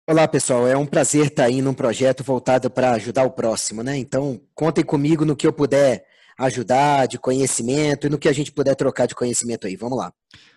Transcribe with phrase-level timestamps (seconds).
[0.06, 0.68] Olá, pessoal.
[0.68, 3.96] É um prazer estar aí num projeto voltado para ajudar o próximo, né?
[3.96, 6.04] Então, contem comigo no que eu puder
[6.38, 9.76] ajudar de conhecimento e no que a gente puder trocar de conhecimento aí.
[9.76, 10.12] Vamos lá.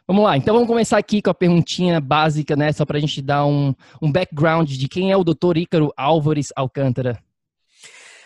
[0.07, 2.71] Vamos lá, então vamos começar aqui com a perguntinha básica, né?
[2.71, 6.47] Só para a gente dar um, um background de quem é o doutor Ícaro Álvares
[6.55, 7.21] Alcântara.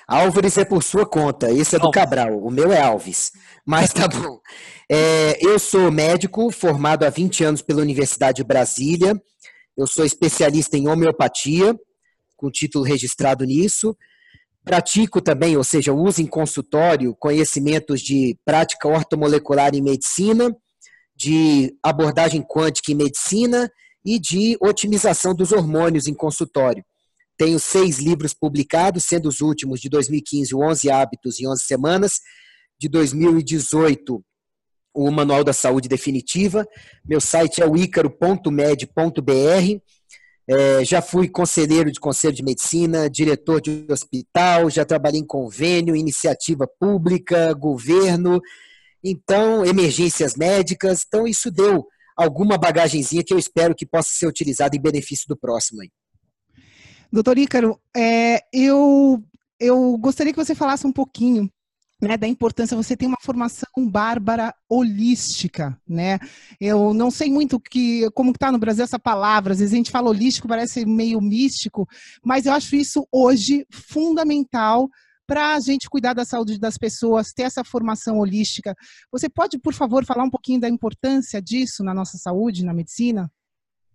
[0.08, 1.90] Álvares é por sua conta, esse é do.
[1.90, 3.32] Cabral, o meu é Alves.
[3.66, 4.40] Mas tá bom.
[4.88, 9.19] É, eu sou médico, formado há 20 anos pela Universidade de Brasília.
[9.75, 11.75] Eu sou especialista em homeopatia,
[12.38, 13.98] com título registrado nisso.
[14.63, 20.56] Pratico também, ou seja, uso em consultório conhecimentos de prática ortomolecular em medicina
[21.22, 23.72] de abordagem quântica em medicina
[24.04, 26.84] e de otimização dos hormônios em consultório.
[27.38, 32.14] Tenho seis livros publicados, sendo os últimos de 2015, o 11 Hábitos em 11 Semanas,
[32.80, 34.24] de 2018,
[34.96, 36.66] o Manual da Saúde Definitiva.
[37.06, 38.81] Meu site é o icaro.med.br.
[40.48, 45.96] É, já fui conselheiro de conselho de medicina, diretor de hospital, já trabalhei em convênio,
[45.96, 48.42] iniciativa pública, governo,
[49.03, 51.03] então, emergências médicas.
[51.07, 51.85] Então, isso deu
[52.16, 55.89] alguma bagagenzinha que eu espero que possa ser utilizada em benefício do próximo aí.
[57.12, 59.22] Doutor Ícaro, é, eu,
[59.59, 61.50] eu gostaria que você falasse um pouquinho
[62.01, 66.18] né, da importância você tem uma formação bárbara holística, né?
[66.59, 69.91] Eu não sei muito que como está no Brasil essa palavra, às vezes a gente
[69.91, 71.88] fala holístico, parece meio místico,
[72.23, 74.89] mas eu acho isso hoje fundamental
[75.28, 78.76] para a gente cuidar da saúde das pessoas, ter essa formação holística.
[79.12, 83.31] Você pode, por favor, falar um pouquinho da importância disso na nossa saúde, na medicina?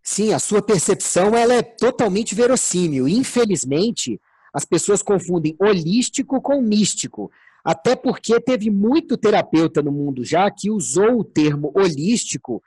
[0.02, 3.08] Sim, a sua percepção ela é totalmente verossímil.
[3.08, 4.20] Infelizmente,
[4.54, 7.30] as pessoas confundem holístico com místico.
[7.64, 12.62] Até porque teve muito terapeuta no mundo já que usou o termo holístico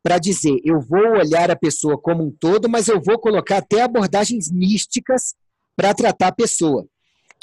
[0.00, 3.82] para dizer eu vou olhar a pessoa como um todo, mas eu vou colocar até
[3.82, 5.34] abordagens místicas
[5.74, 6.86] para tratar a pessoa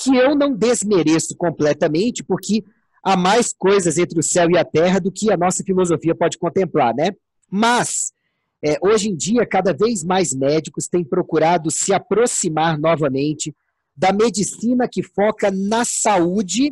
[0.02, 2.64] que eu não desmereço completamente, porque
[3.04, 6.38] há mais coisas entre o céu e a terra do que a nossa filosofia pode
[6.38, 7.12] contemplar, né?
[7.50, 8.12] Mas,
[8.64, 13.54] é, hoje em dia, cada vez mais médicos têm procurado se aproximar novamente
[13.96, 16.72] da medicina que foca na saúde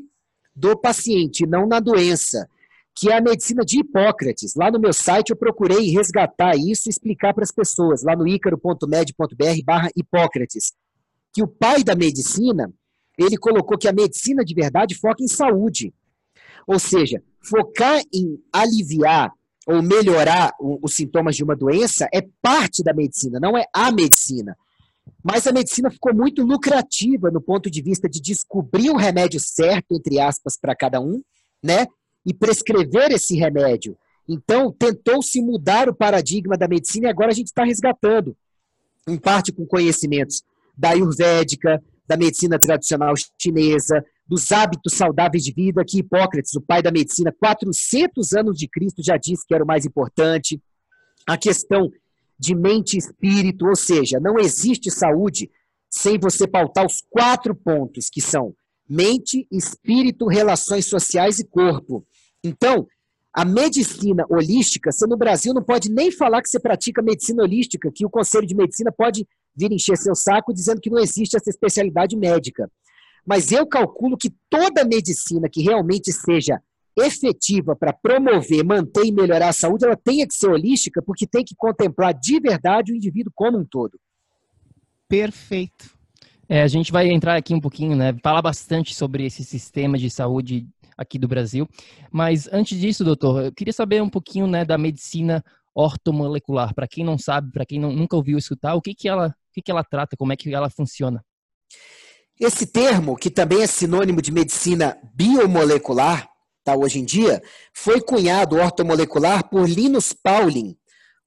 [0.56, 2.50] do paciente, não na doença,
[2.96, 4.56] que é a medicina de Hipócrates.
[4.56, 8.28] Lá no meu site eu procurei resgatar isso e explicar para as pessoas, lá no
[8.28, 10.74] icaro.med.br barra Hipócrates,
[11.34, 12.72] que o pai da medicina
[13.20, 15.94] ele colocou que a medicina de verdade foca em saúde.
[16.66, 19.32] Ou seja, focar em aliviar
[19.68, 24.58] ou melhorar os sintomas de uma doença é parte da medicina, não é a medicina.
[25.24, 29.94] Mas a medicina ficou muito lucrativa no ponto de vista de descobrir o remédio certo,
[29.94, 31.22] entre aspas, para cada um,
[31.62, 31.88] né?
[32.26, 33.98] E prescrever esse remédio.
[34.28, 38.38] Então, tentou-se mudar o paradigma da medicina e agora a gente está resgatando,
[39.08, 40.44] em parte com conhecimentos
[40.78, 46.82] da Ayurvédica, da medicina tradicional chinesa, dos hábitos saudáveis de vida, que Hipócrates, o pai
[46.82, 50.60] da medicina, 400 anos de Cristo, já disse que era o mais importante.
[51.28, 51.92] A questão
[52.38, 55.52] de mente e espírito, ou seja, não existe saúde
[55.88, 58.56] sem você pautar os quatro pontos, que são
[58.90, 62.04] mente, espírito, relações sociais e corpo.
[62.44, 62.88] Então,
[63.32, 67.92] a medicina holística, você no Brasil não pode nem falar que você pratica medicina holística,
[67.94, 71.50] que o Conselho de Medicina pode vir encher seu saco dizendo que não existe essa
[71.50, 72.70] especialidade médica.
[73.26, 76.60] Mas eu calculo que toda medicina que realmente seja
[76.98, 81.44] efetiva para promover, manter e melhorar a saúde, ela tenha que ser holística, porque tem
[81.44, 84.00] que contemplar de verdade o indivíduo como um todo.
[85.08, 85.98] Perfeito.
[86.48, 88.16] É, a gente vai entrar aqui um pouquinho, né?
[88.24, 90.68] Falar bastante sobre esse sistema de saúde
[90.98, 91.68] aqui do Brasil.
[92.12, 95.44] Mas antes disso, doutor, eu queria saber um pouquinho né, da medicina
[95.74, 96.74] ortomolecular.
[96.74, 99.54] Para quem não sabe, para quem não, nunca ouviu escutar, o que, que, ela, o
[99.54, 101.24] que, que ela trata, como é que ela funciona?
[102.40, 106.30] Esse termo, que também é sinônimo de medicina biomolecular,
[106.64, 107.42] tá, hoje em dia,
[107.74, 110.78] foi cunhado ortomolecular por Linus Pauling,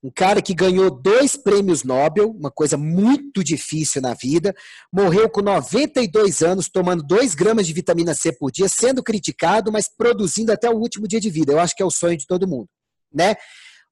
[0.02, 4.52] um cara que ganhou dois prêmios Nobel, uma coisa muito difícil na vida,
[4.92, 9.88] morreu com 92 anos, tomando 2 gramas de vitamina C por dia, sendo criticado, mas
[9.88, 11.52] produzindo até o último dia de vida.
[11.52, 12.68] Eu acho que é o sonho de todo mundo.
[13.14, 13.36] Né?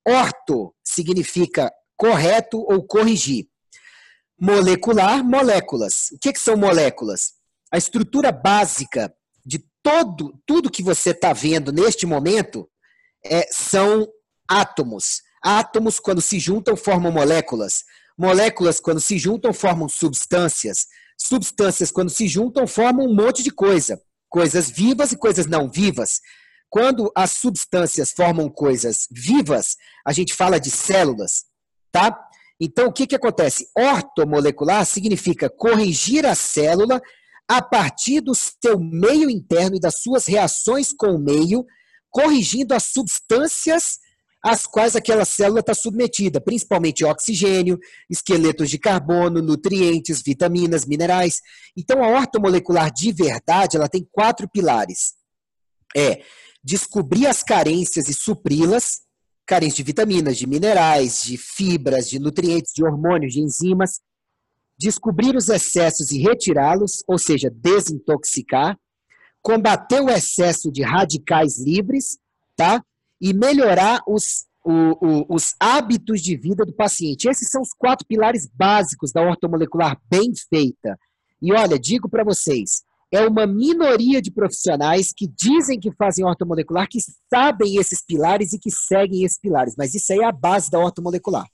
[0.07, 3.47] Orto significa correto ou corrigir.
[4.41, 6.11] Molecular, moléculas.
[6.13, 7.33] O que, que são moléculas?
[7.73, 9.13] A estrutura básica
[9.45, 12.69] de todo, tudo que você está vendo neste momento
[13.25, 14.09] é, são
[14.49, 15.21] átomos.
[15.43, 17.85] Átomos, quando se juntam, formam moléculas.
[18.19, 20.87] Moléculas, quando se juntam, formam substâncias.
[21.19, 24.01] Substâncias, quando se juntam, formam um monte de coisa.
[24.29, 26.21] Coisas vivas e coisas não vivas.
[26.71, 29.77] Quando as substâncias formam coisas vivas,
[30.07, 31.45] a gente fala de células,
[31.91, 32.17] tá?
[32.61, 33.67] Então, o que, que acontece?
[33.77, 37.03] Ortomolecular significa corrigir a célula
[37.49, 41.67] a partir do seu meio interno e das suas reações com o meio,
[42.09, 43.99] corrigindo as substâncias
[44.43, 47.79] às quais aquela célula está submetida, principalmente oxigênio,
[48.09, 51.41] esqueletos de carbono, nutrientes, vitaminas, minerais.
[51.77, 55.20] Então, a ortomolecular de verdade, ela tem quatro pilares.
[55.97, 56.23] É
[56.63, 59.01] descobrir as carências e supri-las,
[59.47, 64.01] carências de vitaminas, de minerais, de fibras, de nutrientes, de hormônios, de enzimas,
[64.79, 68.79] descobrir os excessos e retirá-los, ou seja, desintoxicar,
[69.43, 72.19] combater o excesso de radicais livres,
[72.55, 72.83] tá?
[73.21, 77.29] e melhorar os, o, o, os hábitos de vida do paciente.
[77.29, 80.99] Esses são os quatro pilares básicos da ortomolecular bem feita.
[81.43, 86.89] E olha, digo para vocês, é uma minoria de profissionais que dizem que fazem ortomolecular,
[86.89, 86.99] que
[87.33, 90.79] sabem esses pilares e que seguem esses pilares, mas isso aí é a base da
[90.79, 91.47] ortomolecular.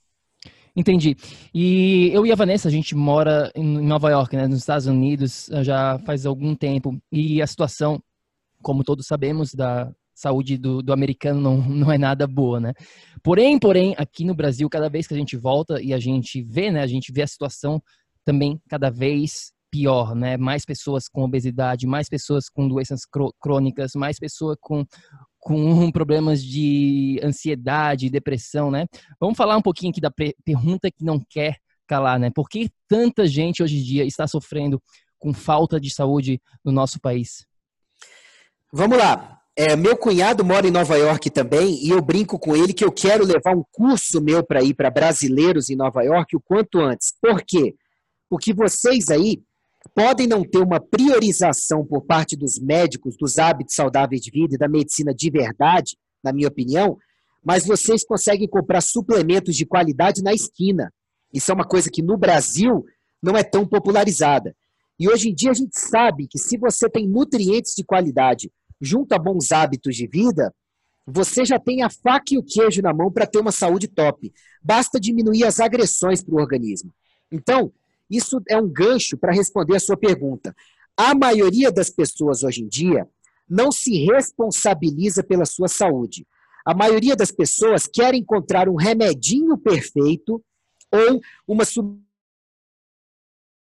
[0.75, 1.17] Entendi.
[1.51, 5.49] E eu e a Vanessa, a gente mora em Nova York, né, nos Estados Unidos,
[5.63, 7.99] já faz algum tempo, e a situação,
[8.61, 12.73] como todos sabemos, da saúde do, do americano não, não é nada boa, né?
[13.23, 16.69] Porém, porém, aqui no Brasil, cada vez que a gente volta e a gente vê,
[16.69, 17.81] né, a gente vê a situação
[18.23, 20.37] também cada vez pior, né?
[20.37, 23.01] Mais pessoas com obesidade, mais pessoas com doenças
[23.39, 24.85] crônicas, mais pessoas com,
[25.39, 28.85] com problemas de ansiedade, depressão, né?
[29.19, 30.11] Vamos falar um pouquinho aqui da
[30.43, 32.29] pergunta que não quer calar, né?
[32.29, 34.81] Por que tanta gente hoje em dia está sofrendo
[35.17, 37.45] com falta de saúde no nosso país?
[38.71, 39.37] Vamos lá.
[39.59, 42.91] É, meu cunhado mora em Nova York também e eu brinco com ele que eu
[42.91, 47.11] quero levar um curso meu para ir para brasileiros em Nova York o quanto antes.
[47.19, 47.73] Por quê?
[48.29, 49.41] Porque vocês aí
[49.87, 54.57] podem não ter uma priorização por parte dos médicos dos hábitos saudáveis de vida e
[54.57, 56.97] da medicina de verdade, na minha opinião,
[57.43, 60.91] mas vocês conseguem comprar suplementos de qualidade na esquina.
[61.33, 62.85] Isso é uma coisa que no Brasil
[63.21, 64.55] não é tão popularizada.
[64.99, 68.51] E hoje em dia a gente sabe que se você tem nutrientes de qualidade
[68.81, 70.53] junto a bons hábitos de vida,
[71.05, 74.33] você já tem a faca e o queijo na mão para ter uma saúde top.
[74.61, 76.91] Basta diminuir as agressões para o organismo.
[77.31, 77.71] Então,
[78.09, 80.55] isso é um gancho para responder a sua pergunta.
[80.95, 83.07] A maioria das pessoas hoje em dia
[83.49, 86.25] não se responsabiliza pela sua saúde.
[86.65, 90.43] A maioria das pessoas quer encontrar um remedinho perfeito
[90.91, 91.63] ou uma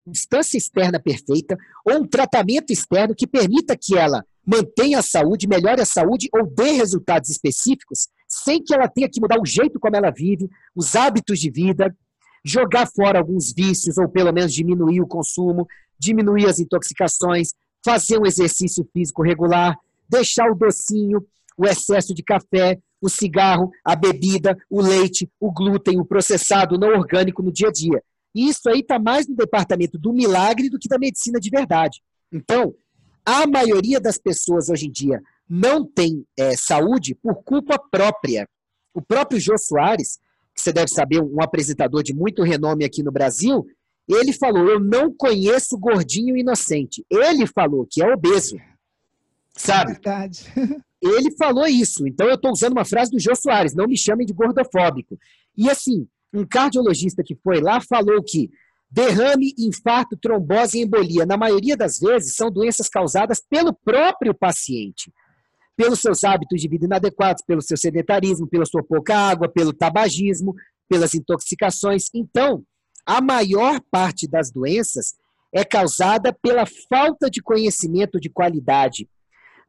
[0.07, 5.81] substância externa perfeita ou um tratamento externo que permita que ela mantenha a saúde, melhore
[5.81, 9.97] a saúde ou dê resultados específicos, sem que ela tenha que mudar o jeito como
[9.97, 11.97] ela vive, os hábitos de vida,
[12.45, 15.67] jogar fora alguns vícios ou pelo menos diminuir o consumo,
[15.99, 17.51] diminuir as intoxicações,
[17.85, 19.77] fazer um exercício físico regular,
[20.09, 21.25] deixar o docinho,
[21.57, 26.89] o excesso de café, o cigarro, a bebida, o leite, o glúten, o processado não
[26.89, 28.03] orgânico no dia a dia.
[28.35, 32.01] E isso aí está mais no departamento do milagre do que da medicina de verdade.
[32.33, 32.75] Então,
[33.25, 38.49] a maioria das pessoas hoje em dia não tem é, saúde por culpa própria.
[38.95, 40.19] O próprio Jô Soares,
[40.61, 43.67] que você deve saber, um apresentador de muito renome aqui no Brasil,
[44.09, 47.05] Ele falou: Eu não conheço gordinho inocente.
[47.11, 48.57] Ele falou que é obeso.
[49.57, 49.93] Sabe?
[49.93, 50.45] Verdade.
[51.03, 52.07] Ele falou isso.
[52.07, 55.19] Então eu estou usando uma frase do Jô Soares: não me chamem de gordofóbico.
[55.57, 58.51] E assim, um cardiologista que foi lá falou que
[58.91, 65.13] derrame, infarto, trombose e embolia, na maioria das vezes, são doenças causadas pelo próprio paciente.
[65.81, 70.55] Pelos seus hábitos de vida inadequados, pelo seu sedentarismo, pela sua pouca água, pelo tabagismo,
[70.87, 72.11] pelas intoxicações.
[72.15, 72.63] Então,
[73.07, 75.15] a maior parte das doenças
[75.51, 79.09] é causada pela falta de conhecimento de qualidade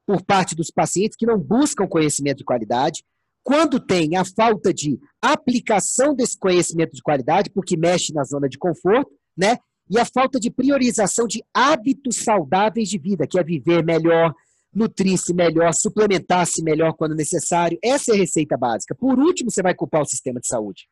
[0.05, 3.05] por parte dos pacientes que não buscam conhecimento de qualidade.
[3.41, 8.57] Quando tem a falta de aplicação desse conhecimento de qualidade, porque mexe na zona de
[8.57, 9.59] conforto, né?
[9.89, 14.35] E a falta de priorização de hábitos saudáveis de vida, que é viver melhor,
[14.73, 17.77] nutrir-se melhor, suplementar-se melhor quando necessário.
[17.83, 18.95] Essa é a receita básica.
[18.95, 20.87] Por último, você vai culpar o sistema de saúde.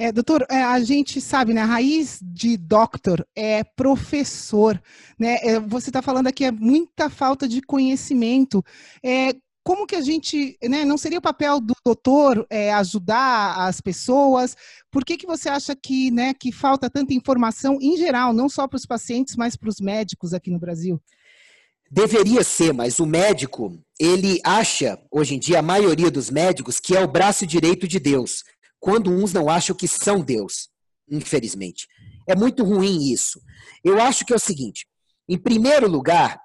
[0.00, 1.60] É, doutor, é, a gente sabe, né?
[1.60, 4.80] A raiz de doctor é professor,
[5.18, 5.38] né?
[5.42, 8.64] É, você está falando aqui é muita falta de conhecimento.
[9.04, 10.84] É, como que a gente, né?
[10.84, 14.56] Não seria o papel do doutor é, ajudar as pessoas?
[14.88, 18.68] Por que, que você acha que, né, que falta tanta informação em geral, não só
[18.68, 21.02] para os pacientes, mas para os médicos aqui no Brasil?
[21.90, 26.96] Deveria ser, mas o médico, ele acha, hoje em dia, a maioria dos médicos, que
[26.96, 28.44] é o braço direito de Deus
[28.80, 30.68] quando uns não acham que são Deus,
[31.10, 31.88] infelizmente.
[32.26, 33.40] É muito ruim isso.
[33.82, 34.86] Eu acho que é o seguinte:
[35.28, 36.40] em primeiro lugar,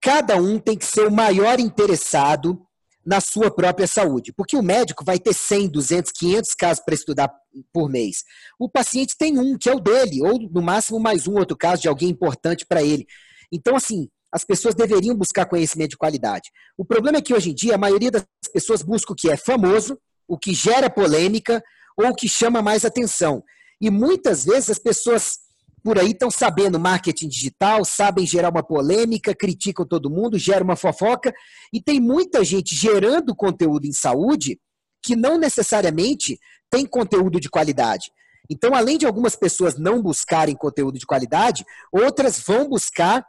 [0.00, 2.60] cada um tem que ser o maior interessado
[3.04, 7.32] na sua própria saúde, porque o médico vai ter 100, 200, 500 casos para estudar
[7.72, 8.24] por mês.
[8.58, 11.80] O paciente tem um, que é o dele, ou no máximo mais um outro caso
[11.80, 13.06] de alguém importante para ele.
[13.50, 16.50] Então, assim, as pessoas deveriam buscar conhecimento de qualidade.
[16.76, 19.36] O problema é que hoje em dia a maioria das pessoas busca o que é
[19.36, 21.62] famoso, o que gera polêmica
[21.96, 23.42] ou o que chama mais atenção.
[23.80, 25.38] E muitas vezes as pessoas
[25.82, 30.76] por aí estão sabendo marketing digital, sabem gerar uma polêmica, criticam todo mundo, geram uma
[30.76, 31.32] fofoca,
[31.72, 34.60] e tem muita gente gerando conteúdo em saúde
[35.02, 36.38] que não necessariamente
[36.70, 38.12] tem conteúdo de qualidade.
[38.50, 43.24] Então, além de algumas pessoas não buscarem conteúdo de qualidade, outras vão buscar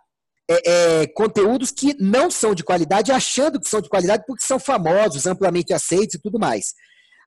[0.51, 4.59] é, é, conteúdos que não são de qualidade, achando que são de qualidade porque são
[4.59, 6.73] famosos, amplamente aceitos e tudo mais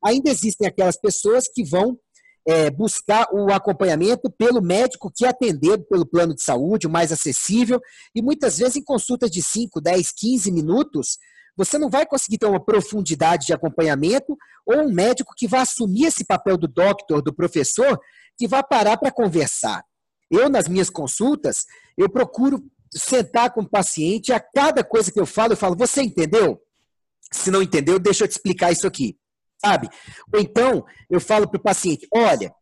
[0.05, 1.99] ainda existem aquelas pessoas que vão
[2.47, 7.11] é, buscar o acompanhamento pelo médico que é atendido pelo plano de saúde, o mais
[7.11, 7.81] acessível,
[8.15, 11.17] e muitas vezes em consultas de 5, 10, 15 minutos,
[11.57, 16.07] você não vai conseguir ter uma profundidade de acompanhamento ou um médico que vai assumir
[16.07, 17.99] esse papel do doctor, do professor,
[18.37, 19.83] que vai parar para conversar.
[20.31, 21.65] Eu, nas minhas consultas,
[21.97, 22.63] eu procuro
[22.95, 26.61] sentar com o paciente, a cada coisa que eu falo, eu falo, você entendeu?
[27.33, 29.17] Se não entendeu, deixa eu te explicar isso aqui
[29.65, 29.89] sabe?
[30.33, 32.53] Ou então, eu falo para o paciente: olha,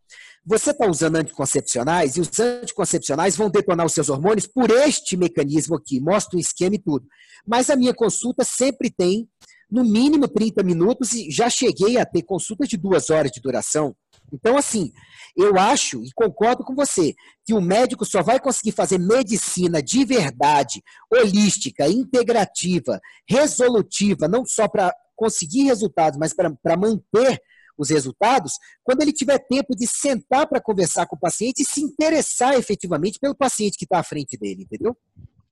[0.44, 5.76] você está usando anticoncepcionais e os anticoncepcionais vão detonar os seus hormônios por este mecanismo
[5.76, 7.06] aqui, mostra o esquema e tudo.
[7.46, 9.28] Mas a minha consulta sempre tem,
[9.70, 13.94] no mínimo, 30 minutos e já cheguei a ter consultas de duas horas de duração.
[14.32, 14.92] Então, assim,
[15.36, 20.04] eu acho e concordo com você que o médico só vai conseguir fazer medicina de
[20.04, 27.40] verdade, holística, integrativa, resolutiva, não só para conseguir resultados, mas para manter
[27.76, 28.52] os resultados,
[28.84, 33.18] quando ele tiver tempo de sentar para conversar com o paciente e se interessar efetivamente
[33.18, 34.96] pelo paciente que está à frente dele, entendeu?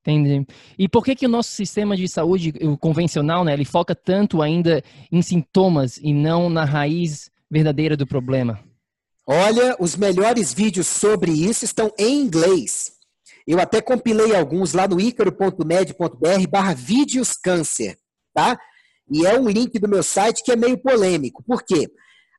[0.01, 0.47] Entendi.
[0.79, 4.41] E por que que o nosso sistema de saúde o convencional, né, ele foca tanto
[4.41, 4.83] ainda
[5.13, 8.59] em sintomas e não na raiz verdadeira do problema?
[9.33, 12.91] Olha, os melhores vídeos sobre isso estão em inglês.
[13.47, 17.97] Eu até compilei alguns lá no icaro.med.br barra vídeos câncer,
[18.35, 18.59] tá?
[19.09, 21.45] E é um link do meu site que é meio polêmico.
[21.45, 21.89] Por quê?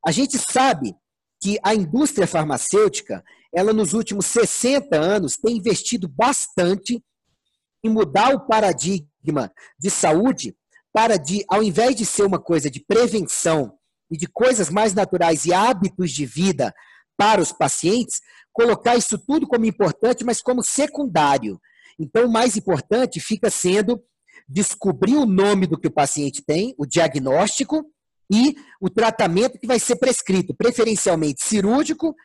[0.05, 0.93] A gente sabe
[1.41, 3.23] que a indústria farmacêutica,
[3.55, 7.01] ela nos últimos 60 anos tem investido bastante
[7.81, 10.53] em mudar o paradigma de saúde
[10.91, 13.79] para de, ao invés de ser uma coisa de prevenção
[14.11, 16.73] e de coisas mais naturais e hábitos de vida
[17.17, 18.19] para os pacientes,
[18.51, 21.59] colocar isso tudo como importante, mas como secundário.
[21.97, 24.01] Então, o mais importante fica sendo
[24.49, 27.85] descobrir o nome do que o paciente tem, o diagnóstico
[28.31, 32.15] e o tratamento que vai ser prescrito, preferencialmente cirúrgico,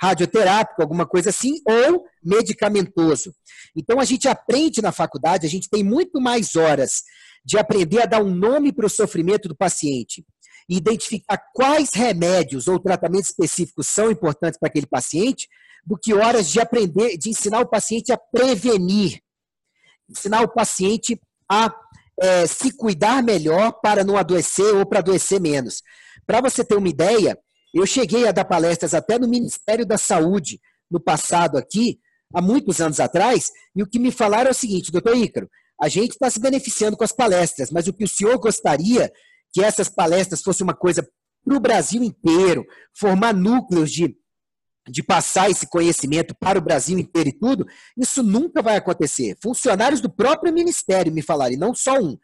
[0.00, 3.34] radioterápico, alguma coisa assim, ou medicamentoso.
[3.76, 7.02] Então a gente aprende na faculdade, a gente tem muito mais horas
[7.44, 10.24] de aprender a dar um nome para o sofrimento do paciente
[10.68, 15.48] e identificar quais remédios ou tratamentos específicos são importantes para aquele paciente,
[15.86, 19.20] do que horas de aprender, de ensinar o paciente a prevenir,
[20.08, 21.74] ensinar o paciente a
[22.20, 25.82] é, se cuidar melhor para não adoecer ou para adoecer menos.
[26.26, 27.36] Para você ter uma ideia,
[27.72, 31.98] eu cheguei a dar palestras até no Ministério da Saúde, no passado aqui,
[32.32, 35.48] há muitos anos atrás, e o que me falaram é o seguinte, doutor Ícaro,
[35.80, 39.12] a gente está se beneficiando com as palestras, mas o que o senhor gostaria
[39.54, 41.08] que essas palestras fossem uma coisa
[41.44, 44.16] para o Brasil inteiro, formar núcleos de,
[44.88, 47.64] de passar esse conhecimento para o Brasil inteiro e tudo,
[47.96, 49.36] isso nunca vai acontecer.
[49.40, 52.18] Funcionários do próprio ministério me falaram, e não só um,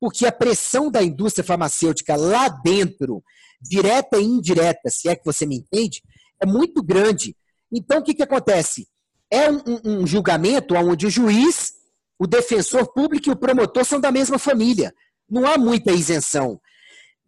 [0.00, 3.24] porque a pressão da indústria farmacêutica lá dentro,
[3.60, 6.00] direta e indireta, se é que você me entende,
[6.40, 7.36] é muito grande.
[7.72, 8.86] Então, o que, que acontece?
[9.28, 11.72] É um, um, julgamento onde o juiz,
[12.18, 14.94] o defensor público e o promotor são da mesma família.
[15.28, 16.60] Não há muita isenção.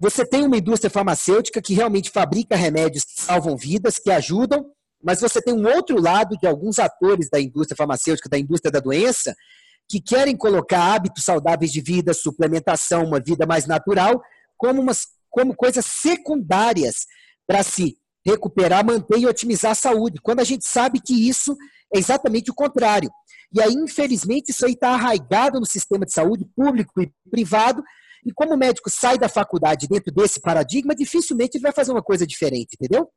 [0.01, 4.65] Você tem uma indústria farmacêutica que realmente fabrica remédios que salvam vidas, que ajudam,
[5.03, 8.81] mas você tem um outro lado de alguns atores da indústria farmacêutica, da indústria da
[8.81, 9.37] doença,
[9.87, 14.23] que querem colocar hábitos saudáveis de vida, suplementação, uma vida mais natural,
[14.57, 17.07] como, umas, como coisas secundárias
[17.47, 21.55] para se recuperar, manter e otimizar a saúde, quando a gente sabe que isso
[21.95, 23.11] é exatamente o contrário.
[23.53, 27.83] E aí, infelizmente, isso aí está arraigado no sistema de saúde público e privado,
[28.25, 32.03] e como o médico sai da faculdade dentro desse paradigma, dificilmente ele vai fazer uma
[32.03, 33.09] coisa diferente, entendeu?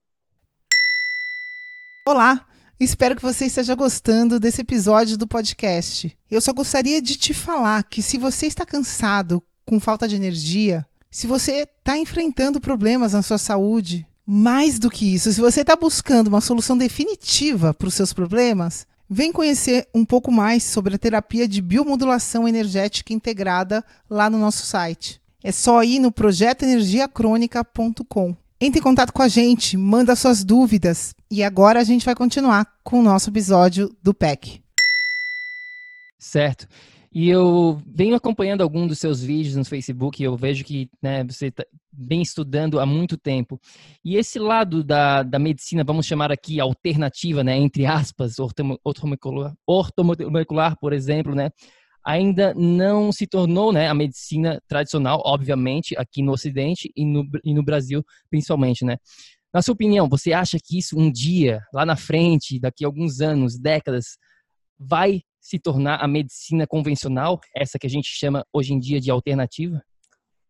[2.06, 2.46] Olá,
[2.80, 6.18] espero que você esteja gostando desse episódio do podcast.
[6.30, 10.86] Eu só gostaria de te falar que se você está cansado, com falta de energia,
[11.10, 15.76] se você está enfrentando problemas na sua saúde, mais do que isso, se você está
[15.76, 20.98] buscando uma solução definitiva para os seus problemas, Vem conhecer um pouco mais sobre a
[20.98, 25.22] terapia de biomodulação energética integrada lá no nosso site.
[25.43, 28.36] É só ir no projetoenergiacrônica.com.
[28.60, 32.67] Entre em contato com a gente, manda suas dúvidas e agora a gente vai continuar
[32.84, 34.63] com o nosso episódio do PEC.
[36.17, 36.67] Certo.
[37.13, 41.24] E eu venho acompanhando algum dos seus vídeos no Facebook e eu vejo que né,
[41.24, 41.53] você
[41.98, 43.60] vem estudando há muito tempo.
[44.04, 48.36] E esse lado da, da medicina, vamos chamar aqui alternativa, né, entre aspas,
[48.84, 51.50] ortomolecular, ortomolecular, por exemplo, né,
[52.06, 57.54] ainda não se tornou né, a medicina tradicional, obviamente, aqui no Ocidente e no, e
[57.54, 58.84] no Brasil principalmente.
[58.84, 58.98] Né?
[59.54, 63.22] Na sua opinião, você acha que isso um dia, lá na frente, daqui a alguns
[63.22, 64.17] anos, décadas,
[64.78, 69.12] vai se tornar a medicina convencional, essa que a gente chama hoje em dia de
[69.12, 69.82] alternativa?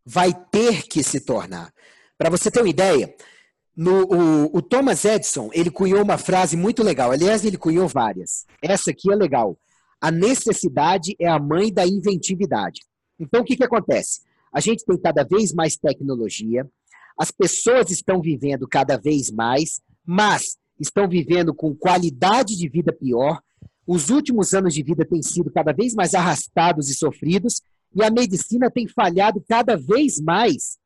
[0.06, 1.74] Vai ter que se tornar.
[2.18, 3.14] Para você ter uma ideia,
[3.76, 7.12] no, o, o, Thomas Edison, ele cunhou uma frase muito legal.
[7.12, 8.46] Aliás, ele cunhou várias.
[8.62, 9.58] Essa aqui é legal.
[10.00, 12.82] A necessidade é a mãe da inventividade.
[13.20, 14.22] Então, o que, que acontece?
[14.54, 16.70] A gente tem cada vez mais tecnologia,
[17.18, 23.42] as pessoas estão vivendo cada vez mais, mas estão vivendo com qualidade de vida pior,
[23.86, 27.62] os últimos anos de vida têm sido cada vez mais arrastados e sofridos,
[27.96, 30.78] e a medicina tem falhado cada vez mais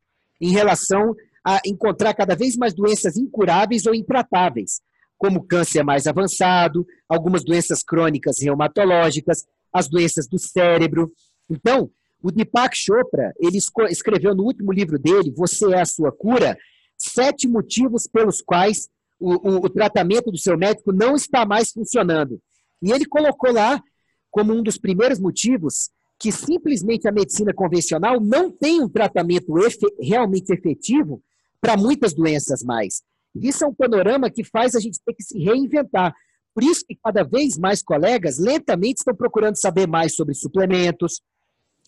[0.41, 4.81] em relação a encontrar cada vez mais doenças incuráveis ou intratáveis,
[5.17, 11.11] como câncer mais avançado, algumas doenças crônicas reumatológicas, as doenças do cérebro.
[11.49, 11.89] Então,
[12.21, 13.57] o Deepak Chopra, ele
[13.89, 16.57] escreveu no último livro dele, Você é a sua cura,
[16.97, 18.89] sete motivos pelos quais
[19.19, 22.41] o, o, o tratamento do seu médico não está mais funcionando.
[22.81, 23.81] E ele colocou lá
[24.29, 25.89] como um dos primeiros motivos
[26.19, 31.21] que simplesmente a medicina convencional não tem um tratamento efe realmente efetivo
[31.62, 33.03] para muitas doenças mais.
[33.36, 36.13] Isso é um panorama que faz a gente ter que se reinventar.
[36.53, 41.21] Por isso que cada vez mais colegas lentamente estão procurando saber mais sobre suplementos,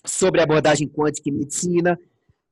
[0.06, 1.98] sobre abordagem quântica e medicina,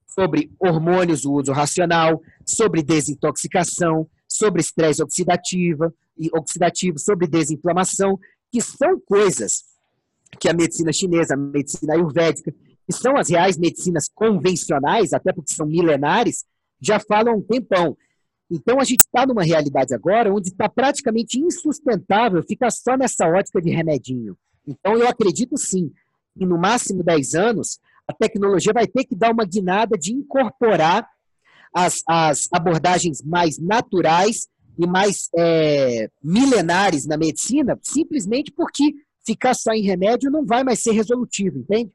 [0.07, 5.93] sobre hormônios, o uso racional, sobre desintoxicação, sobre estresse oxidativo,
[6.33, 8.17] oxidativo, sobre desinflamação,
[8.51, 9.63] que são coisas
[10.39, 15.53] que a medicina chinesa, a medicina ayurvédica, que são as reais medicinas convencionais, até porque
[15.53, 16.45] são milenares,
[16.81, 17.97] já falam há um tempão.
[18.49, 23.61] Então a gente está numa realidade agora onde está praticamente insustentável ficar só nessa ótica
[23.61, 24.37] de remedinho.
[24.65, 25.91] Então eu acredito sim
[26.37, 31.07] que no máximo 10 anos a tecnologia vai ter que dar uma guinada de incorporar
[31.73, 34.47] as, as abordagens mais naturais
[34.79, 38.93] e mais é, milenares na medicina, simplesmente porque
[39.27, 41.91] ficar só em remédio não vai mais ser resolutivo, entende?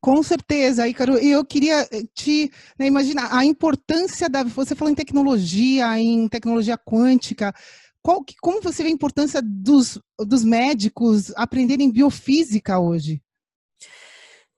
[0.00, 1.18] Com certeza, Ícaro.
[1.18, 4.44] E eu queria eh, te né, imaginar a importância da.
[4.44, 7.54] Você falou em tecnologia, em tecnologia quântica.
[8.02, 13.22] Qual, como você vê a importância dos, dos médicos aprenderem biofísica hoje?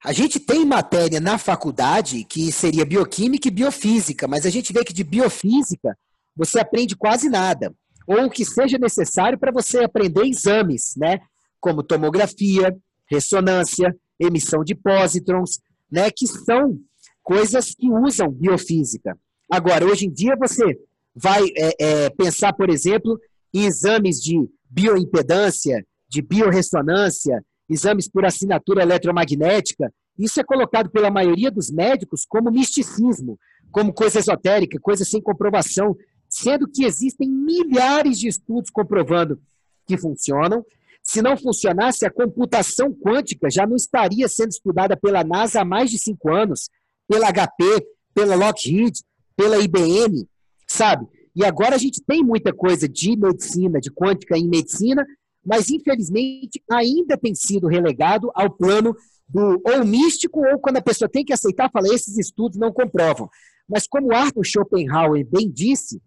[0.04, 4.84] A gente tem matéria na faculdade que seria bioquímica e biofísica, mas a gente vê
[4.84, 5.96] que de biofísica
[6.34, 7.72] você aprende quase nada.
[8.04, 11.20] Ou o que seja necessário para você aprender exames, né?
[11.60, 12.76] Como tomografia,
[13.10, 16.10] ressonância, emissão de pósitrons, né?
[16.10, 16.78] Que são
[17.22, 19.18] coisas que usam biofísica.
[19.50, 20.78] Agora, hoje em dia, você
[21.14, 23.18] vai é, é, pensar, por exemplo,
[23.52, 24.36] em exames de
[24.68, 32.50] bioimpedância, de biorressonância, exames por assinatura eletromagnética, isso é colocado pela maioria dos médicos como
[32.50, 33.38] misticismo,
[33.70, 35.96] como coisa esotérica, coisa sem comprovação,
[36.28, 39.38] sendo que existem milhares de estudos comprovando
[39.86, 40.64] que funcionam.
[41.08, 45.90] Se não funcionasse, a computação quântica já não estaria sendo estudada pela NASA há mais
[45.90, 46.68] de cinco anos,
[47.08, 48.98] pela HP, pela Lockheed,
[49.36, 50.28] pela IBM,
[50.66, 51.06] sabe?
[51.34, 55.06] E agora a gente tem muita coisa de medicina, de quântica em medicina,
[55.44, 58.96] mas infelizmente ainda tem sido relegado ao plano
[59.28, 63.28] do ou místico, ou quando a pessoa tem que aceitar, fala, esses estudos não comprovam.
[63.68, 66.00] Mas como Arthur Schopenhauer bem disse,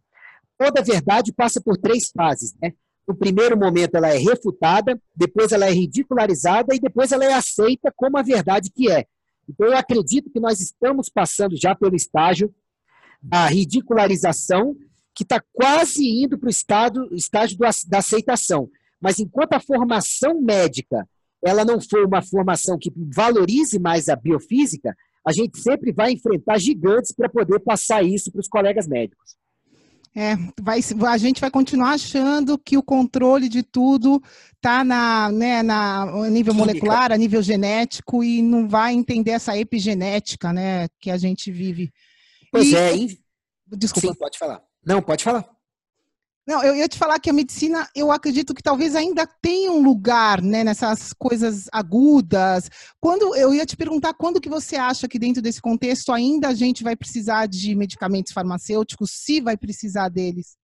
[0.58, 2.74] toda verdade passa por três fases, né?
[3.10, 7.92] No primeiro momento ela é refutada, depois ela é ridicularizada e depois ela é aceita
[7.96, 9.08] como a verdade que é.
[9.50, 12.54] Então eu acredito que nós estamos passando já pelo estágio
[13.20, 14.76] da ridicularização,
[15.16, 18.70] que está quase indo para o estágio da aceitação.
[19.02, 21.04] Mas enquanto a formação médica
[21.44, 24.96] ela não for uma formação que valorize mais a biofísica,
[25.26, 29.39] a gente sempre vai enfrentar gigantes para poder passar isso para os colegas médicos.
[30.16, 34.22] É, vai, a gente vai continuar achando que o controle de tudo
[34.56, 39.58] está na, né, na a nível molecular, a nível genético e não vai entender essa
[39.58, 41.94] epigenética, né, que a gente vive.
[42.52, 43.20] Pois e, é, hein?
[43.68, 44.08] Desculpa.
[44.08, 44.62] Sim, pode falar.
[44.86, 45.48] Não, pode falar.
[46.50, 49.84] Não, eu ia te falar que a medicina, eu acredito que talvez ainda tenha um
[49.84, 52.72] lugar, né, nessas coisas agudas.
[53.00, 56.54] Quando eu ia te perguntar quando que você acha que dentro desse contexto ainda a
[56.56, 60.58] gente vai precisar de medicamentos farmacêuticos, se vai precisar deles?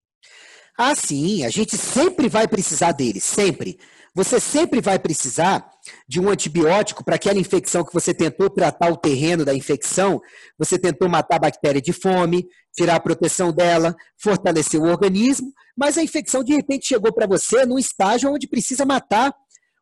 [0.75, 3.77] Ah, sim, a gente sempre vai precisar deles, sempre.
[4.15, 5.69] Você sempre vai precisar
[6.07, 10.21] de um antibiótico para aquela infecção que você tentou tratar o terreno da infecção,
[10.57, 15.97] você tentou matar a bactéria de fome, tirar a proteção dela, fortalecer o organismo, mas
[15.97, 19.33] a infecção de repente chegou para você num estágio onde precisa matar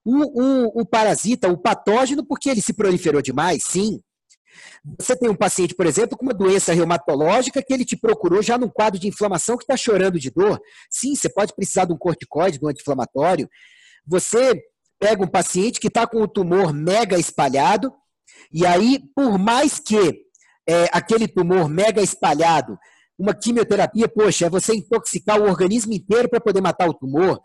[0.06, 4.02] o, o, o parasita, o patógeno, porque ele se proliferou demais, sim.
[5.00, 8.58] Você tem um paciente, por exemplo, com uma doença reumatológica que ele te procurou já
[8.58, 10.60] num quadro de inflamação que está chorando de dor.
[10.89, 13.50] Sim, você pode precisar de um corticoide, de um anti-inflamatório.
[14.06, 14.62] Você
[15.04, 17.92] pega um paciente que está com o tumor mega espalhado,
[18.54, 20.22] e aí, por mais que
[20.66, 22.78] é, aquele tumor mega espalhado,
[23.20, 27.38] uma quimioterapia, poxa, é você intoxicar o organismo inteiro para poder matar o tumor,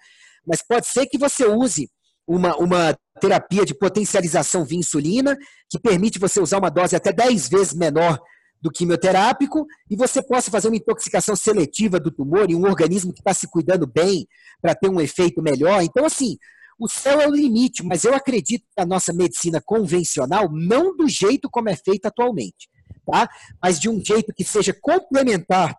[0.46, 1.90] mas pode ser que você use
[2.28, 5.36] uma, uma terapia de potencialização via insulina,
[5.68, 8.20] que permite você usar uma dose até 10 vezes menor
[8.62, 13.20] do quimioterápico, e você possa fazer uma intoxicação seletiva do tumor em um organismo que
[13.20, 14.28] está se cuidando bem
[14.62, 15.82] para ter um efeito melhor.
[15.82, 16.36] Então, assim,
[16.78, 21.08] o céu é o limite, mas eu acredito que a nossa medicina convencional, não do
[21.08, 22.68] jeito como é feita atualmente,
[23.04, 23.28] tá?
[23.62, 25.76] mas de um jeito que seja complementar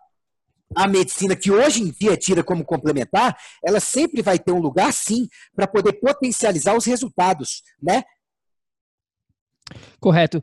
[0.76, 4.92] à medicina, que hoje em dia tida como complementar, ela sempre vai ter um lugar,
[4.92, 8.04] sim, para poder potencializar os resultados, né?
[9.98, 10.42] Correto.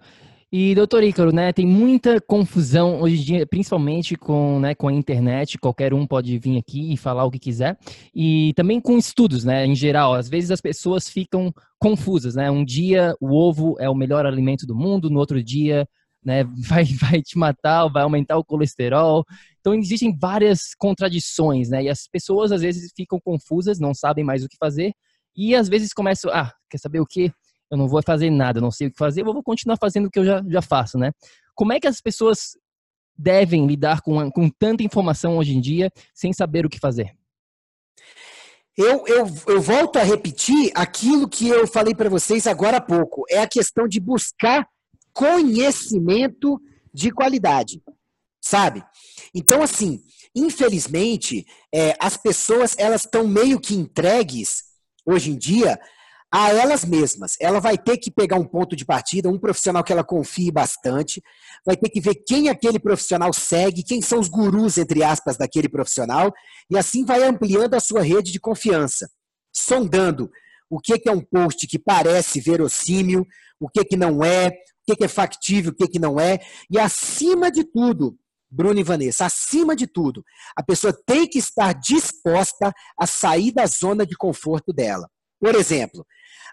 [0.50, 4.94] E, doutor Ícaro, né, tem muita confusão hoje em dia, principalmente com, né, com a
[4.94, 7.78] internet, qualquer um pode vir aqui e falar o que quiser,
[8.16, 12.64] e também com estudos, né, em geral, às vezes as pessoas ficam confusas, né, um
[12.64, 15.86] dia o ovo é o melhor alimento do mundo, no outro dia,
[16.24, 19.26] né, vai, vai te matar, vai aumentar o colesterol,
[19.60, 24.46] então existem várias contradições, né, e as pessoas às vezes ficam confusas, não sabem mais
[24.46, 24.94] o que fazer,
[25.36, 27.34] e às vezes começam, ah, quer saber o que?
[27.70, 30.12] Eu não vou fazer nada, não sei o que fazer, eu vou continuar fazendo o
[30.12, 31.12] que eu já, já faço, né?
[31.54, 32.58] Como é que as pessoas
[33.18, 37.16] devem lidar com, com tanta informação hoje em dia sem saber o que fazer?
[38.78, 43.24] Eu, eu, eu volto a repetir aquilo que eu falei para vocês agora há pouco.
[43.28, 44.68] É a questão de buscar
[45.12, 46.62] conhecimento
[46.94, 47.82] de qualidade,
[48.40, 48.84] sabe?
[49.34, 50.04] Então, assim,
[50.36, 54.66] infelizmente, é, as pessoas elas estão meio que entregues
[55.04, 55.80] hoje em dia
[56.34, 57.34] a elas mesmas.
[57.40, 61.22] Ela vai ter que pegar um ponto de partida, um profissional que ela confie bastante,
[61.66, 65.70] vai ter que ver quem aquele profissional segue, quem são os gurus, entre aspas, daquele
[65.70, 66.34] profissional,
[66.70, 69.10] e assim vai ampliando a sua rede de confiança,
[69.54, 70.30] sondando
[70.70, 73.26] o que é um post que parece verossímil,
[73.60, 74.52] o que, que não é,
[74.90, 78.18] o que é factível, o que, que não é, e acima de tudo,
[78.50, 80.24] Bruno e Vanessa, acima de tudo,
[80.56, 85.10] a pessoa tem que estar disposta a sair da zona de conforto dela.
[85.40, 86.06] Por exemplo,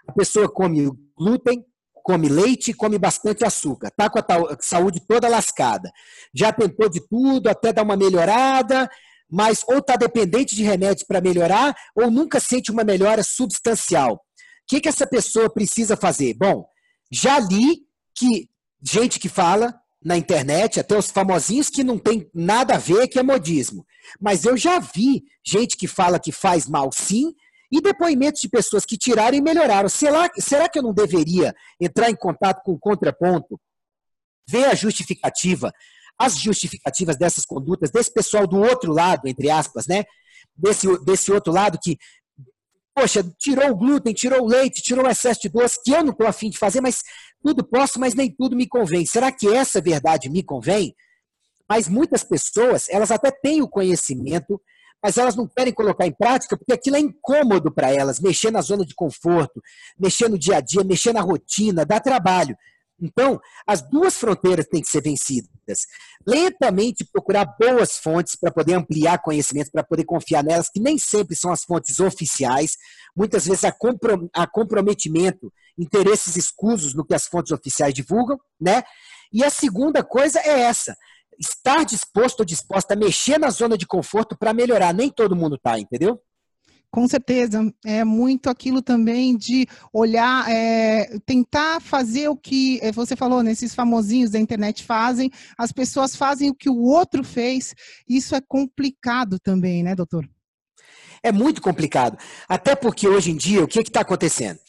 [0.07, 1.63] a pessoa come glúten,
[2.03, 5.91] come leite, come bastante açúcar, está com a saúde toda lascada.
[6.33, 8.87] Já tentou de tudo até dar uma melhorada,
[9.29, 14.13] mas ou está dependente de remédios para melhorar, ou nunca sente uma melhora substancial.
[14.13, 14.19] O
[14.67, 16.35] que, que essa pessoa precisa fazer?
[16.35, 16.65] Bom,
[17.11, 17.79] já li
[18.15, 18.49] que
[18.83, 23.17] gente que fala na internet, até os famosinhos que não tem nada a ver, que
[23.17, 23.83] é modismo.
[24.21, 27.33] Mas eu já vi gente que fala que faz mal sim,
[27.71, 29.89] e depoimentos de pessoas que tiraram e melhoraram.
[29.89, 33.59] Será, será que eu não deveria entrar em contato com o contraponto,
[34.47, 35.71] ver a justificativa,
[36.17, 40.05] as justificativas dessas condutas, desse pessoal do outro lado, entre aspas, né?
[40.55, 41.97] Desse, desse outro lado que,
[42.93, 46.11] poxa, tirou o glúten, tirou o leite, tirou o excesso de doce, que eu não
[46.11, 47.01] estou afim de fazer, mas
[47.43, 49.05] tudo posso, mas nem tudo me convém.
[49.05, 50.95] Será que essa verdade me convém?
[51.67, 54.61] Mas muitas pessoas, elas até têm o conhecimento,
[55.03, 58.61] mas elas não querem colocar em prática porque aquilo é incômodo para elas, mexer na
[58.61, 59.61] zona de conforto,
[59.99, 62.55] mexer no dia a dia, mexer na rotina, dá trabalho.
[62.99, 65.85] Então, as duas fronteiras têm que ser vencidas.
[66.25, 71.35] Lentamente procurar boas fontes para poder ampliar conhecimento, para poder confiar nelas, que nem sempre
[71.35, 72.77] são as fontes oficiais.
[73.15, 78.83] Muitas vezes há, comprom há comprometimento, interesses escusos no que as fontes oficiais divulgam, né?
[79.31, 80.95] E a segunda coisa é essa:
[81.39, 84.93] estar disposto ou disposta a mexer na zona de conforto para melhorar.
[84.93, 86.19] Nem todo mundo está, entendeu?
[86.95, 93.17] Com certeza, é muito aquilo também de olhar, é, tentar fazer o que é, você
[93.17, 97.75] falou, nesses né, famosinhos da internet fazem, as pessoas fazem o que o outro fez,
[98.07, 100.25] isso é complicado também, né, doutor?
[101.21, 102.17] É muito complicado,
[102.47, 104.59] até porque hoje em dia, o que está acontecendo?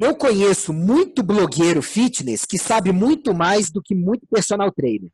[0.00, 5.10] Eu conheço muito blogueiro fitness que sabe muito mais do que muito personal trainer.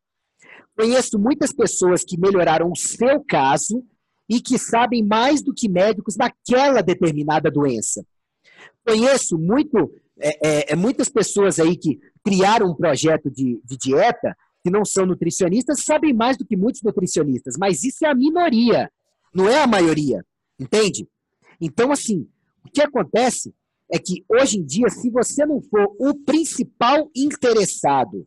[0.79, 3.85] Conheço muitas pessoas que melhoraram o seu caso
[4.29, 8.07] e que sabem mais do que médicos daquela determinada doença.
[8.87, 14.37] Conheço muito, é, é, é, muitas pessoas aí que criaram um projeto de, de dieta,
[14.63, 18.89] que não são nutricionistas, sabem mais do que muitos nutricionistas, mas isso é a minoria,
[19.35, 20.25] não é a maioria,
[20.61, 21.09] entende?
[21.61, 22.29] Então, assim,
[22.65, 23.53] o que acontece
[23.91, 28.25] é que hoje em dia, se você não for o principal interessado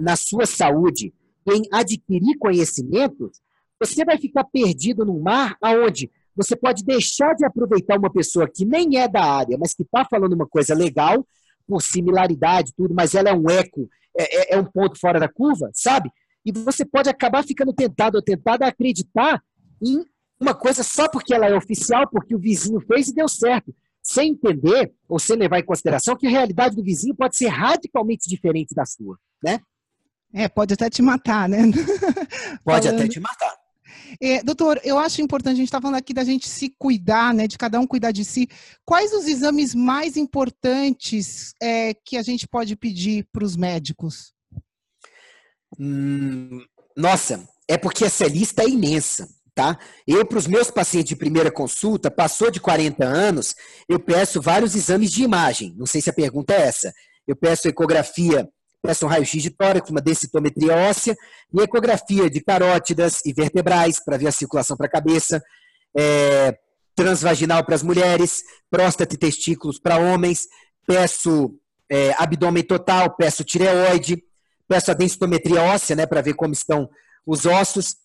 [0.00, 1.14] na sua saúde,
[1.54, 3.40] em adquirir conhecimentos,
[3.80, 8.64] você vai ficar perdido num mar aonde você pode deixar de aproveitar uma pessoa que
[8.64, 11.26] nem é da área, mas que está falando uma coisa legal,
[11.66, 15.28] por similaridade, tudo, mas ela é um eco, é, é, é, um ponto fora da
[15.28, 16.10] curva, sabe?
[16.44, 19.42] E você pode acabar ficando tentado ou tentada a acreditar
[19.82, 20.04] em
[20.38, 24.32] uma coisa só porque ela é oficial, porque o vizinho fez e deu certo, sem
[24.32, 28.74] entender ou sem levar em consideração que a realidade do vizinho pode ser radicalmente diferente
[28.74, 29.58] da sua, né?
[30.36, 31.62] É, pode até te matar, né?
[32.62, 33.00] Pode Falando...
[33.00, 33.54] até te matar.
[34.20, 37.46] É, doutor, eu acho importante, a gente está falando aqui da gente se cuidar, né,
[37.46, 38.46] de cada um cuidar de si.
[38.84, 44.34] Quais os exames mais importantes é, que a gente pode pedir para os médicos?
[45.80, 46.62] Hum,
[46.94, 49.78] nossa, é porque essa lista é imensa, tá?
[50.06, 53.54] Eu, para os meus pacientes de primeira consulta, passou de 40 anos,
[53.88, 55.74] eu peço vários exames de imagem.
[55.78, 56.92] Não sei se a pergunta é essa.
[57.26, 58.48] Eu peço ecografia
[58.82, 61.16] peça um raio-x de tórax, uma densitometria óssea
[61.52, 65.42] e ecografia de carótidas e vertebrais para ver a circulação para a cabeça,
[65.96, 66.56] é,
[66.94, 70.42] transvaginal para as mulheres, próstata e testículos para homens,
[70.86, 71.54] peço
[71.90, 74.22] é, abdômen total, peço tireoide,
[74.68, 76.88] peço a densitometria óssea, né, para ver como estão
[77.26, 77.96] os ossos,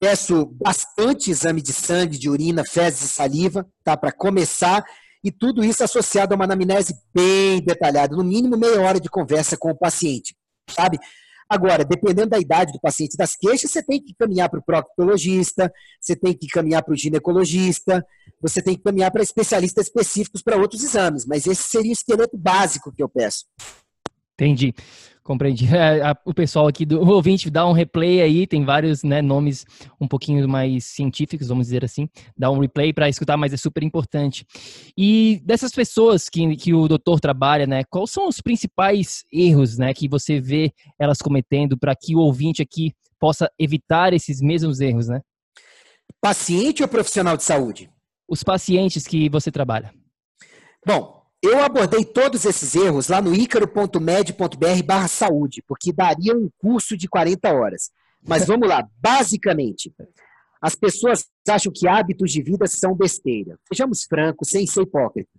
[0.00, 4.84] peço bastante exame de sangue, de urina, fezes e saliva, tá, para começar,
[5.22, 9.56] e tudo isso associado a uma anamnese bem detalhada, no mínimo meia hora de conversa
[9.56, 10.36] com o paciente,
[10.68, 10.98] sabe?
[11.48, 15.70] Agora, dependendo da idade do paciente das queixas, você tem que caminhar para o proctologista,
[16.00, 18.02] você tem que caminhar para o ginecologista,
[18.40, 22.38] você tem que caminhar para especialistas específicos para outros exames, mas esse seria o esqueleto
[22.38, 23.44] básico que eu peço.
[24.34, 24.74] Entendi.
[25.22, 25.66] Compreendi.
[25.72, 29.64] É, o pessoal aqui do ouvinte dá um replay aí, tem vários né, nomes
[30.00, 32.08] um pouquinho mais científicos, vamos dizer assim.
[32.36, 34.44] Dá um replay para escutar, mas é super importante.
[34.96, 39.94] E dessas pessoas que, que o doutor trabalha, né, quais são os principais erros né,
[39.94, 45.06] que você vê elas cometendo para que o ouvinte aqui possa evitar esses mesmos erros,
[45.06, 45.20] né?
[46.20, 47.88] Paciente ou profissional de saúde?
[48.28, 49.94] Os pacientes que você trabalha.
[50.84, 56.96] Bom, eu abordei todos esses erros lá no icaro.med.br barra saúde, porque daria um curso
[56.96, 57.90] de 40 horas.
[58.24, 59.92] Mas vamos lá, basicamente,
[60.60, 63.58] as pessoas acham que hábitos de vida são besteira.
[63.66, 65.30] Sejamos francos, sem ser hipócrita.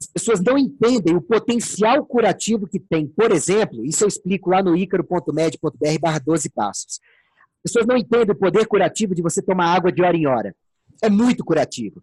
[0.00, 3.08] As pessoas não entendem o potencial curativo que tem.
[3.08, 7.00] Por exemplo, isso eu explico lá no icaro.med.br barra 12 passos.
[7.64, 10.54] As pessoas não entendem o poder curativo de você tomar água de hora em hora.
[11.02, 12.00] É muito curativo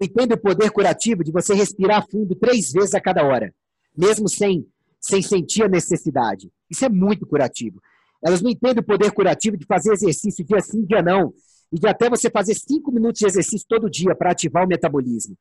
[0.00, 3.54] entende o poder curativo de você respirar fundo três vezes a cada hora,
[3.96, 4.66] mesmo sem,
[5.00, 6.50] sem sentir a necessidade.
[6.70, 7.80] Isso é muito curativo.
[8.24, 11.32] Elas não entendem o poder curativo de fazer exercício dia sim, dia não,
[11.72, 15.36] e de até você fazer cinco minutos de exercício todo dia para ativar o metabolismo.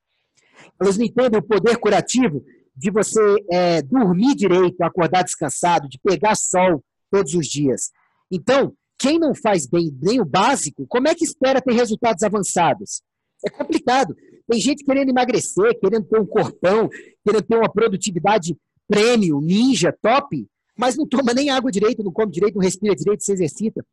[0.79, 2.43] Elas não entendem o poder curativo
[2.75, 7.91] de você é, dormir direito, acordar descansado, de pegar sol todos os dias.
[8.31, 13.01] Então, quem não faz bem nem o básico, como é que espera ter resultados avançados?
[13.45, 14.15] É complicado.
[14.47, 16.89] Tem gente querendo emagrecer, querendo ter um corpão,
[17.23, 18.55] querendo ter uma produtividade
[18.87, 23.23] prêmio, ninja, top, mas não toma nem água direito, não come direito, não respira direito,
[23.23, 23.85] se exercita.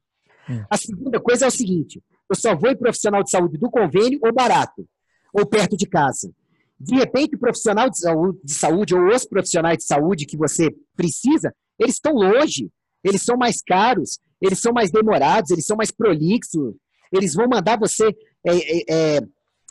[0.48, 0.64] Hum.
[0.68, 4.18] A segunda coisa é o seguinte: eu só vou em profissional de saúde do convênio
[4.22, 4.86] ou barato,
[5.32, 6.30] ou perto de casa.
[6.78, 10.74] De repente, o profissional de saúde, de saúde ou os profissionais de saúde que você
[10.96, 12.68] precisa, eles estão longe,
[13.04, 16.74] eles são mais caros, eles são mais demorados, eles são mais prolixos,
[17.12, 18.08] eles vão mandar você
[18.44, 19.20] é, é,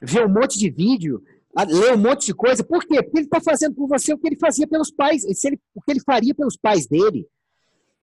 [0.01, 1.23] ver um monte de vídeo,
[1.67, 2.63] ler um monte de coisa.
[2.63, 3.01] Por quê?
[3.03, 5.91] Porque ele está fazendo por você o que ele fazia pelos pais, ele, o que
[5.91, 7.27] ele faria pelos pais dele.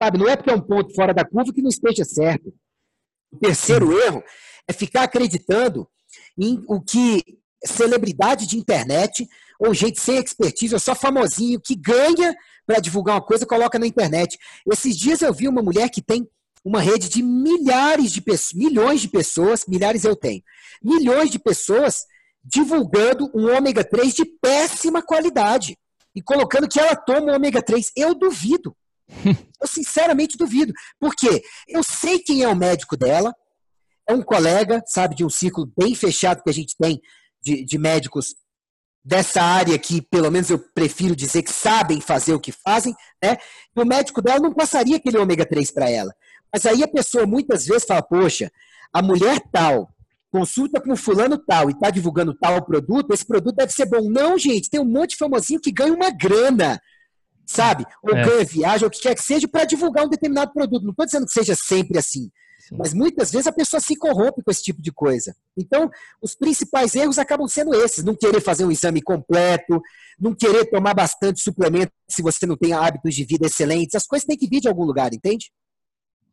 [0.02, 0.18] Sabe?
[0.18, 2.54] Não é porque é um ponto fora da curva que não esteja certo.
[3.32, 4.22] O terceiro erro
[4.66, 5.88] é ficar acreditando
[6.38, 7.22] em o que
[7.64, 9.26] celebridade de internet
[9.58, 12.34] ou gente sem expertise, ou só famosinho que ganha
[12.64, 14.38] para divulgar uma coisa, coloca na internet.
[14.70, 16.28] Esses dias eu vi uma mulher que tem
[16.64, 20.42] uma rede de milhares de pessoas, milhões de pessoas, milhares eu tenho,
[20.82, 22.04] milhões de pessoas
[22.42, 25.76] divulgando um ômega 3 de péssima qualidade
[26.14, 27.92] e colocando que ela toma o ômega 3.
[27.96, 28.76] Eu duvido.
[29.60, 30.72] Eu sinceramente duvido.
[31.00, 31.42] Por quê?
[31.66, 33.34] Eu sei quem é o médico dela,
[34.08, 37.00] é um colega, sabe, de um ciclo bem fechado que a gente tem
[37.42, 38.34] de, de médicos
[39.04, 43.36] dessa área que, pelo menos eu prefiro dizer que sabem fazer o que fazem, né?
[43.74, 46.14] E o médico dela não passaria aquele ômega 3 para ela.
[46.52, 48.50] Mas aí a pessoa muitas vezes fala, poxa,
[48.92, 49.88] a mulher tal
[50.30, 54.10] consulta com fulano tal e está divulgando tal produto, esse produto deve ser bom.
[54.10, 56.80] Não, gente, tem um monte de famosinho que ganha uma grana,
[57.46, 57.86] sabe?
[58.02, 58.24] Ou é.
[58.24, 60.82] ganha viagem, ou o que quer que seja, para divulgar um determinado produto.
[60.82, 62.30] Não estou dizendo que seja sempre assim.
[62.58, 62.76] Sim.
[62.76, 65.34] Mas muitas vezes a pessoa se corrompe com esse tipo de coisa.
[65.56, 65.88] Então,
[66.20, 69.80] os principais erros acabam sendo esses: não querer fazer um exame completo,
[70.20, 73.94] não querer tomar bastante suplemento se você não tem hábitos de vida excelentes.
[73.94, 75.50] As coisas têm que vir de algum lugar, entende?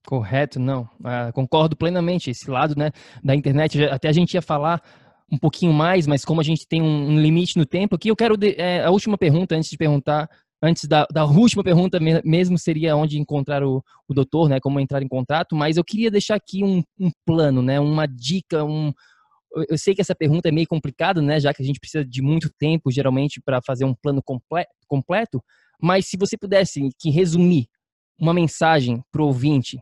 [0.05, 0.87] Correto, não.
[1.03, 2.29] Ah, concordo plenamente.
[2.29, 2.91] Esse lado né,
[3.23, 4.81] da internet, até a gente ia falar
[5.31, 8.37] um pouquinho mais, mas como a gente tem um, limite no tempo aqui, eu quero.
[8.37, 10.29] De, é, a última pergunta, antes de perguntar
[10.61, 14.59] antes da, da última pergunta mesmo seria onde encontrar o, o doutor, né?
[14.59, 17.79] Como entrar em contato, mas eu queria deixar aqui um, um plano, né?
[17.79, 18.93] Uma dica, um.
[19.69, 21.39] Eu sei que essa pergunta é meio complicada, né?
[21.39, 25.41] Já que a gente precisa de muito tempo, geralmente, para fazer um plano comple completo.
[25.81, 27.67] Mas se você pudesse que resumir
[28.19, 29.81] uma mensagem para o ouvinte,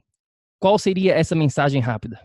[0.64, 2.22] qual seria essa mensagem rápida?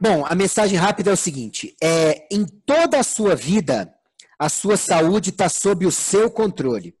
[0.00, 3.94] Bom, a mensagem rápida é o seguinte: é, em toda a sua vida,
[4.38, 6.96] a sua saúde está sob o seu controle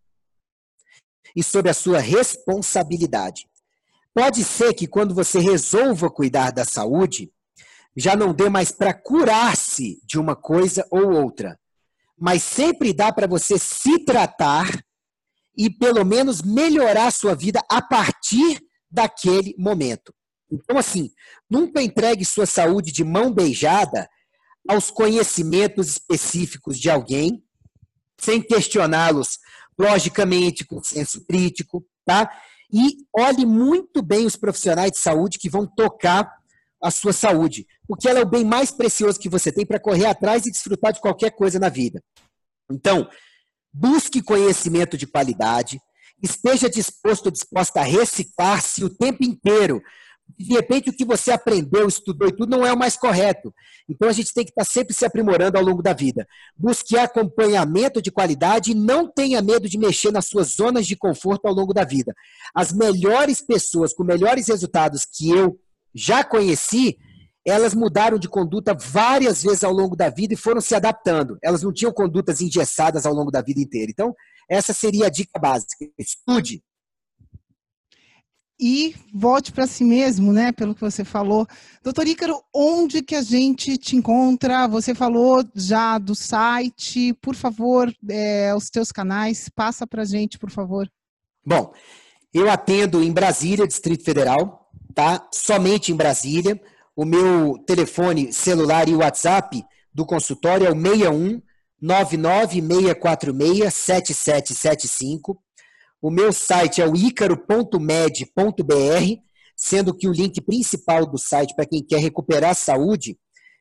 [1.34, 3.46] e sob a sua responsabilidade.
[4.12, 7.32] Pode ser que quando você resolva cuidar da saúde,
[7.96, 11.58] já não dê mais para curar-se de uma coisa ou outra,
[12.18, 14.68] mas sempre dá para você se tratar
[15.56, 20.14] e pelo menos melhorar a sua vida a partir daquele momento.
[20.50, 21.10] Então, assim,
[21.50, 24.08] nunca entregue sua saúde de mão beijada
[24.68, 27.42] aos conhecimentos específicos de alguém,
[28.18, 29.38] sem questioná-los
[29.78, 32.30] logicamente, com senso crítico, tá?
[32.72, 36.30] E olhe muito bem os profissionais de saúde que vão tocar
[36.82, 40.06] a sua saúde, porque ela é o bem mais precioso que você tem para correr
[40.06, 42.02] atrás e desfrutar de qualquer coisa na vida.
[42.70, 43.08] Então,
[43.72, 45.80] busque conhecimento de qualidade,
[46.22, 49.82] esteja disposto ou disposta a reciclar-se o tempo inteiro,
[50.38, 53.54] de repente o que você aprendeu, estudou e tudo não é o mais correto.
[53.88, 56.26] Então a gente tem que estar sempre se aprimorando ao longo da vida.
[56.56, 61.46] Busque acompanhamento de qualidade e não tenha medo de mexer nas suas zonas de conforto
[61.46, 62.12] ao longo da vida.
[62.54, 65.58] As melhores pessoas com melhores resultados que eu
[65.94, 66.98] já conheci,
[67.46, 71.38] elas mudaram de conduta várias vezes ao longo da vida e foram se adaptando.
[71.42, 73.90] Elas não tinham condutas engessadas ao longo da vida inteira.
[73.90, 74.14] Então,
[74.48, 75.86] essa seria a dica básica.
[75.98, 76.62] Estude,
[78.58, 80.50] e volte para si mesmo, né?
[80.50, 81.46] Pelo que você falou.
[81.82, 84.66] Doutor Ícaro, onde que a gente te encontra?
[84.66, 90.38] Você falou já do site, por favor, é, os teus canais, passa para a gente,
[90.38, 90.90] por favor.
[91.44, 91.72] Bom,
[92.32, 95.28] eu atendo em Brasília, Distrito Federal, tá?
[95.32, 96.60] Somente em Brasília.
[96.94, 101.42] O meu telefone celular e WhatsApp do consultório é o 61
[101.80, 105.38] 99646 7775.
[106.00, 107.76] O meu site é o icaro.med.br,
[109.56, 113.18] sendo que o link principal do site para quem quer recuperar a saúde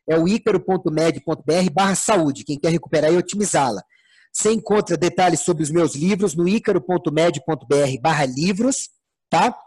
[0.07, 3.82] é o icaro.med.br barra saúde, quem quer recuperar e otimizá-la.
[4.32, 8.89] Você encontra detalhes sobre os meus livros no icaro.med.br barra livros,
[9.30, 9.57] tá?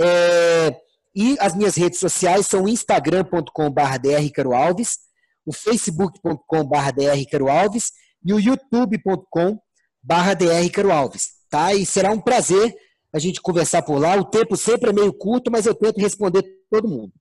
[0.00, 0.74] É,
[1.14, 4.98] e as minhas redes sociais são instagram.com barra drricaroalves,
[5.46, 7.92] o facebook.com barra drricaroalves
[8.24, 9.58] e o youtube.com
[10.02, 11.74] barra drricaroalves tá?
[11.74, 12.74] E será um prazer
[13.12, 14.16] a gente conversar por lá.
[14.16, 17.12] O tempo sempre é meio curto, mas eu tento responder todo mundo.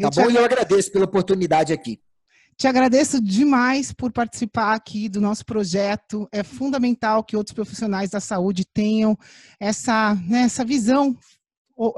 [0.00, 0.30] Tá bom?
[0.30, 2.00] E eu agradeço pela oportunidade aqui.
[2.56, 6.28] Te agradeço demais por participar aqui do nosso projeto.
[6.32, 9.16] É fundamental que outros profissionais da saúde tenham
[9.58, 11.16] essa, né, essa visão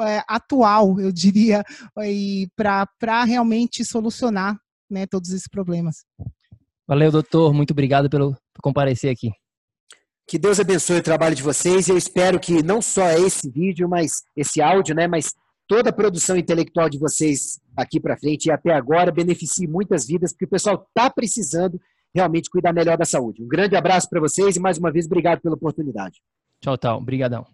[0.01, 1.65] é, atual, eu diria,
[2.55, 4.57] para realmente solucionar
[4.93, 6.05] né, todos esses problemas.
[6.87, 7.53] Valeu, doutor.
[7.53, 9.31] Muito obrigado pelo, por comparecer aqui.
[10.29, 11.89] Que Deus abençoe o trabalho de vocês.
[11.89, 15.35] Eu espero que não só esse vídeo, mas esse áudio, né, mas
[15.67, 20.33] toda a produção intelectual de vocês aqui para frente e até agora beneficie muitas vidas,
[20.33, 21.81] porque o pessoal está precisando
[22.15, 23.43] realmente cuidar melhor da saúde.
[23.43, 26.21] Um grande abraço para vocês e mais uma vez obrigado pela oportunidade.
[26.61, 26.99] Tchau, tchau.
[26.99, 27.47] Obrigadão.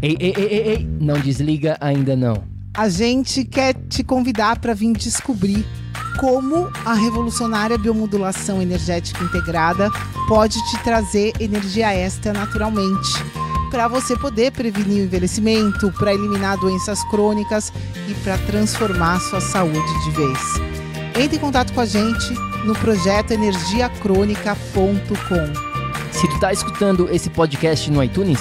[0.00, 2.53] Ei, ei, ei, ei, ei, não desliga ainda não.
[2.76, 5.64] A gente quer te convidar para vir descobrir
[6.18, 9.88] como a revolucionária biomodulação energética integrada
[10.26, 13.12] pode te trazer energia extra naturalmente
[13.70, 17.72] para você poder prevenir o envelhecimento, para eliminar doenças crônicas
[18.08, 20.38] e para transformar sua saúde de vez.
[21.16, 26.12] Entre em contato com a gente no projeto energiacrônica.com.
[26.12, 28.40] Se tu tá escutando esse podcast no iTunes,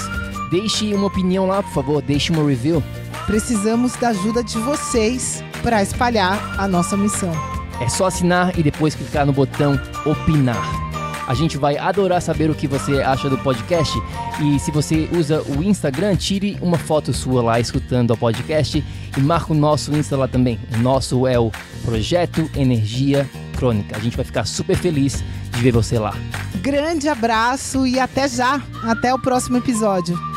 [0.51, 2.81] deixe uma opinião lá, por favor, deixe uma review.
[3.25, 7.31] Precisamos da ajuda de vocês para espalhar a nossa missão.
[7.79, 10.83] É só assinar e depois clicar no botão opinar.
[11.25, 13.97] A gente vai adorar saber o que você acha do podcast.
[14.41, 18.83] E se você usa o Instagram, tire uma foto sua lá escutando o podcast
[19.17, 20.59] e marca o nosso Insta lá também.
[20.75, 21.49] O nosso é o
[21.85, 23.95] Projeto Energia Crônica.
[23.95, 26.13] A gente vai ficar super feliz de ver você lá.
[26.61, 28.61] Grande abraço e até já!
[28.83, 30.32] Até o próximo episódio.